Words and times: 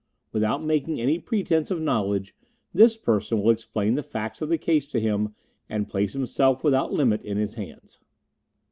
Without 0.31 0.63
making 0.65 0.99
any 0.99 1.19
pretence 1.19 1.69
of 1.69 1.79
knowledge, 1.79 2.35
this 2.73 2.97
person 2.97 3.37
will 3.39 3.51
explain 3.51 3.93
the 3.93 4.01
facts 4.01 4.41
of 4.41 4.49
the 4.49 4.57
case 4.57 4.87
to 4.87 4.99
him 4.99 5.35
and 5.69 5.87
place 5.87 6.13
himself 6.13 6.63
without 6.63 6.91
limit 6.91 7.21
in 7.21 7.37
his 7.37 7.53
hands." 7.53 7.99